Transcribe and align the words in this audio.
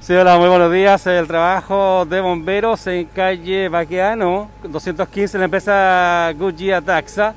Sí, 0.00 0.14
hola, 0.14 0.38
muy 0.38 0.48
buenos 0.48 0.72
días. 0.72 1.06
El 1.06 1.26
trabajo 1.26 2.04
de 2.04 2.20
bomberos 2.20 2.86
en 2.86 3.06
calle 3.06 3.68
Baqueano, 3.68 4.50
215, 4.62 5.36
en 5.36 5.40
la 5.40 5.44
empresa 5.46 6.32
Gucci 6.38 6.70
Taxa. 6.84 7.34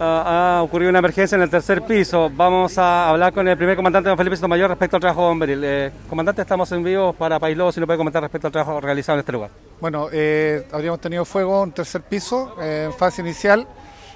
Ah, 0.00 0.56
ha 0.58 0.62
ocurrido 0.62 0.90
una 0.90 0.98
emergencia 0.98 1.36
en 1.36 1.42
el 1.42 1.50
tercer 1.50 1.82
piso. 1.82 2.28
Vamos 2.34 2.78
a 2.78 3.10
hablar 3.10 3.32
con 3.32 3.46
el 3.46 3.56
primer 3.56 3.76
comandante, 3.76 4.08
don 4.08 4.18
Felipe 4.18 4.34
Sotomayor, 4.34 4.68
respecto 4.68 4.96
al 4.96 5.00
trabajo 5.00 5.28
bomberil. 5.28 5.62
Eh, 5.62 5.92
comandante, 6.08 6.42
estamos 6.42 6.70
en 6.72 6.82
vivo 6.82 7.12
para 7.12 7.38
País 7.38 7.56
Lobo, 7.56 7.70
si 7.70 7.78
nos 7.78 7.86
puede 7.86 7.98
comentar 7.98 8.22
respecto 8.22 8.48
al 8.48 8.52
trabajo 8.52 8.80
realizado 8.80 9.16
en 9.16 9.20
este 9.20 9.32
lugar. 9.32 9.50
Bueno, 9.80 10.08
eh, 10.10 10.66
habríamos 10.72 11.00
tenido 11.00 11.24
fuego 11.24 11.62
en 11.62 11.70
tercer 11.70 12.02
piso, 12.02 12.56
eh, 12.60 12.86
en 12.86 12.92
fase 12.92 13.22
inicial, 13.22 13.68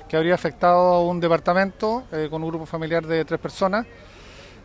que 0.08 0.16
habría 0.16 0.34
afectado 0.34 0.94
a 0.94 1.02
un 1.02 1.20
departamento 1.20 2.04
eh, 2.10 2.26
con 2.28 2.42
un 2.42 2.48
grupo 2.48 2.66
familiar 2.66 3.06
de 3.06 3.24
tres 3.24 3.38
personas. 3.38 3.86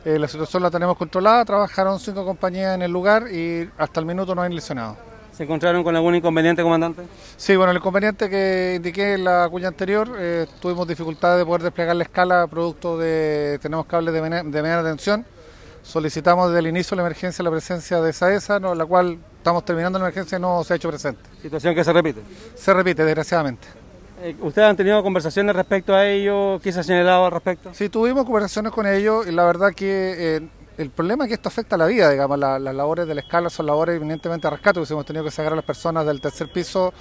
Eh, 0.05 0.19
la 0.19 0.27
situación 0.27 0.61
la 0.61 0.69
tenemos 0.69 0.97
controlada, 0.97 1.45
trabajaron 1.45 1.99
cinco 1.99 2.25
compañías 2.25 2.75
en 2.75 2.81
el 2.81 2.91
lugar 2.91 3.31
y 3.31 3.69
hasta 3.77 3.99
el 3.99 4.05
minuto 4.05 4.35
no 4.35 4.41
hay 4.41 4.53
lesionados. 4.53 4.97
¿Se 5.31 5.43
encontraron 5.43 5.83
con 5.83 5.95
algún 5.95 6.13
inconveniente, 6.13 6.61
comandante? 6.61 7.03
Sí, 7.37 7.55
bueno, 7.55 7.71
el 7.71 7.77
inconveniente 7.77 8.29
que 8.29 8.73
indiqué 8.75 9.13
en 9.13 9.23
la 9.23 9.47
cuña 9.49 9.69
anterior, 9.69 10.07
eh, 10.17 10.45
tuvimos 10.59 10.87
dificultad 10.87 11.37
de 11.37 11.45
poder 11.45 11.63
desplegar 11.63 11.95
la 11.95 12.03
escala 12.03 12.45
producto 12.47 12.97
de, 12.97 13.57
tenemos 13.61 13.85
cables 13.87 14.13
de, 14.13 14.21
mene- 14.21 14.43
de 14.43 14.61
media 14.61 14.83
tensión, 14.83 15.25
solicitamos 15.81 16.49
desde 16.49 16.59
el 16.59 16.67
inicio 16.67 16.91
de 16.91 16.97
la 16.97 17.07
emergencia 17.07 17.41
la 17.41 17.49
presencia 17.49 17.99
de 17.99 18.13
SAESA, 18.13 18.59
no, 18.59 18.75
la 18.75 18.85
cual 18.85 19.17
estamos 19.37 19.65
terminando 19.65 19.97
la 19.97 20.05
emergencia 20.05 20.37
y 20.37 20.41
no 20.41 20.63
se 20.63 20.73
ha 20.73 20.75
hecho 20.75 20.89
presente. 20.89 21.21
Situación 21.41 21.73
que 21.73 21.83
se 21.83 21.93
repite. 21.93 22.21
Se 22.55 22.73
repite, 22.73 23.03
desgraciadamente. 23.03 23.67
Eh, 24.23 24.35
¿Ustedes 24.41 24.69
han 24.69 24.77
tenido 24.77 25.03
conversaciones 25.03 25.53
respecto 25.53 25.93
a 25.93 26.05
ello? 26.07 26.57
¿Qué 26.61 26.71
se 26.71 26.79
ha 26.79 26.83
señalado 26.83 27.25
al 27.25 27.31
respecto? 27.31 27.73
Sí, 27.73 27.89
tuvimos 27.89 28.23
conversaciones 28.23 28.71
con 28.71 28.87
ellos 28.87 29.27
y 29.27 29.31
la 29.31 29.43
verdad 29.43 29.73
que 29.75 30.37
eh, 30.37 30.49
el 30.77 30.89
problema 30.91 31.25
es 31.25 31.27
que 31.27 31.33
esto 31.33 31.49
afecta 31.49 31.75
a 31.75 31.77
la 31.77 31.87
vida, 31.87 32.09
digamos, 32.09 32.39
la- 32.39 32.57
las 32.57 32.73
labores 32.73 33.05
de 33.05 33.15
la 33.15 33.21
escala 33.21 33.49
son 33.49 33.65
labores 33.65 33.97
eminentemente 33.97 34.47
de 34.47 34.51
rescate, 34.51 34.79
hubiésemos 34.79 35.05
tenido 35.05 35.25
que 35.25 35.31
sacar 35.31 35.51
a 35.51 35.55
las 35.57 35.65
personas 35.65 36.05
del 36.05 36.21
tercer 36.21 36.49
piso, 36.49 36.93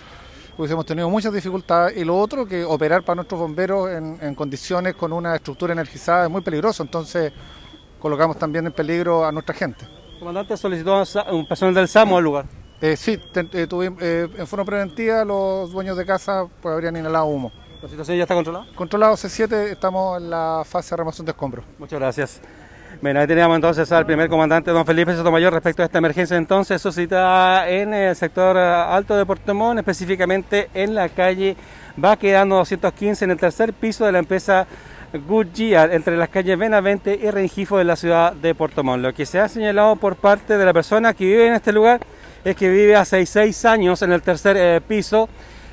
hubiésemos 0.59 0.85
tenido 0.85 1.09
muchas 1.09 1.33
dificultades 1.33 1.97
y 1.97 2.05
lo 2.05 2.19
otro 2.19 2.45
que 2.45 2.65
operar 2.65 3.05
para 3.05 3.15
nuestros 3.17 3.41
bomberos 3.41 3.89
en, 3.91 4.19
en 4.21 4.35
condiciones 4.35 4.95
con 4.97 5.13
una 5.13 5.37
estructura 5.37 5.73
energizada 5.73 6.25
es 6.25 6.31
muy 6.31 6.43
peligroso, 6.43 6.83
entonces 6.83 7.33
colocamos 8.01 8.37
también 8.37 8.67
en 8.67 8.73
peligro 8.73 9.25
a 9.25 9.31
nuestra 9.31 9.55
gente. 9.55 9.87
Comandante 10.19 10.57
solicitó 10.57 11.05
un 11.31 11.47
personal 11.47 11.75
del 11.75 11.87
SAMO 11.87 12.17
al 12.19 12.25
lugar. 12.25 12.62
Eh, 12.83 12.97
sí, 12.97 13.17
te- 13.17 13.49
eh, 13.53 13.69
eh, 14.01 14.29
en 14.37 14.47
forma 14.49 14.65
preventiva 14.65 15.25
los 15.25 15.71
dueños 15.71 15.97
de 15.97 16.05
casa 16.05 16.47
pues, 16.61 16.75
habrían 16.75 16.97
inhalado 16.97 17.27
humo. 17.27 17.53
¿La 17.81 17.89
situación 17.89 18.17
ya 18.17 18.25
está 18.25 18.35
controlada? 18.35 18.67
Controlado 18.75 19.15
C7, 19.17 19.71
estamos 19.71 20.21
en 20.21 20.29
la 20.31 20.63
fase 20.65 20.91
de 20.91 20.97
remoción 20.97 21.25
de 21.25 21.31
escombros. 21.31 21.65
Muchas 21.79 21.99
gracias. 22.01 22.41
Bien, 23.01 23.17
ahí 23.17 23.27
teníamos 23.27 23.55
entonces 23.55 23.91
al 23.93 24.05
primer 24.05 24.29
comandante, 24.29 24.71
don 24.73 24.85
Felipe 24.85 25.15
Sotomayor, 25.15 25.53
respecto 25.53 25.83
a 25.83 25.87
esta 25.87 25.99
emergencia 25.99 26.37
entonces 26.37 26.83
suscitada 26.83 27.69
en 27.69 27.95
el 27.95 28.15
sector 28.17 28.57
eh, 28.57 28.61
alto 28.61 29.17
de 29.17 29.25
Puerto 29.27 29.55
Montt, 29.55 29.79
específicamente 29.79 30.69
en 30.75 30.95
la 30.97 31.09
calle 31.09 31.57
va 32.03 32.17
quedando 32.17 32.57
215 32.57 33.25
en 33.25 33.31
el 33.31 33.39
tercer 33.39 33.73
piso 33.75 34.05
de 34.07 34.13
la 34.13 34.19
empresa 34.19 34.67
Goodyear, 35.29 35.93
entre 35.93 36.17
las 36.17 36.29
calles 36.31 36.59
Benavente 36.59 37.19
y 37.21 37.31
Rengifo 37.31 37.79
de 37.79 37.85
la 37.85 37.97
ciudad 37.97 38.33
de 38.33 38.55
Puerto 38.55 38.83
Montt. 38.83 39.03
Lo 39.03 39.13
que 39.15 39.25
se 39.27 39.39
ha 39.41 39.49
señalado 39.49 39.97
por 39.97 40.17
parte 40.17 40.57
de 40.57 40.65
la 40.65 40.73
persona 40.73 41.15
que 41.15 41.25
vive 41.27 41.47
en 41.49 41.55
este 41.55 41.73
lugar 41.73 42.01
es 42.45 42.57
que 42.57 42.69
vive 42.69 42.97
hace 42.97 43.25
seis 43.27 43.65
años 43.65 44.03
en 44.03 44.13
el 44.13 44.23
tercer 44.23 44.57
eh, 44.59 44.81
piso. 44.87 45.29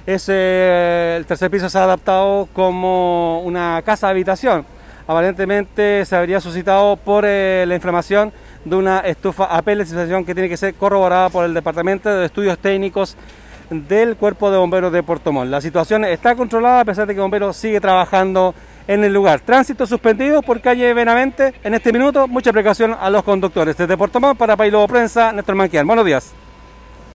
Es, 0.06 0.28
eh, 0.30 1.16
el 1.18 1.26
tercer 1.26 1.52
piso 1.52 1.70
se 1.70 1.78
ha 1.78 1.84
adaptado 1.84 2.48
como 2.54 3.42
una 3.42 3.82
casa 3.86 4.08
de 4.08 4.12
habitación. 4.12 4.66
Aparentemente 5.08 6.06
se 6.06 6.16
habría 6.16 6.40
suscitado 6.40 6.96
por 6.96 7.26
eh, 7.28 7.66
la 7.68 7.76
inflamación 7.76 8.32
de 8.64 8.76
una 8.76 9.00
estufa 9.00 9.46
a 9.46 9.62
pellets, 9.62 9.90
situación 9.90 10.26
que 10.26 10.34
tiene 10.34 10.50
que 10.50 10.58
ser 10.58 10.76
corroborada 10.76 11.30
por 11.30 11.46
el 11.46 11.54
Departamento 11.54 12.10
de 12.10 12.26
Estudios 12.26 12.60
Técnicos 12.60 13.16
del 13.70 14.16
Cuerpo 14.18 14.52
de 14.52 14.58
Bomberos 14.58 14.92
de 14.92 15.02
Puerto 15.04 15.32
Montt. 15.32 15.50
La 15.50 15.62
situación 15.62 16.06
está 16.06 16.36
controlada 16.36 16.82
a 16.82 16.86
pesar 16.86 17.08
de 17.08 17.16
que 17.16 17.22
Bomberos 17.22 17.56
sigue 17.56 17.80
trabajando 17.80 18.54
en 18.88 19.04
el 19.04 19.14
lugar. 19.14 19.40
Tránsito 19.40 19.86
suspendido 19.86 20.42
por 20.42 20.62
calle 20.62 20.94
Benavente 20.94 21.54
en 21.64 21.74
este 21.74 21.94
minuto. 21.94 22.28
Mucha 22.28 22.52
precaución 22.52 22.96
a 23.00 23.10
los 23.10 23.24
conductores. 23.24 23.78
Desde 23.78 23.98
Puerto 23.98 24.20
Montt 24.20 24.38
para 24.38 24.58
País 24.58 24.72
Lobo 24.72 24.88
Prensa, 24.88 25.32
Néstor 25.32 25.56
Manquian. 25.56 25.86
Buenos 25.86 26.06
días. 26.06 26.34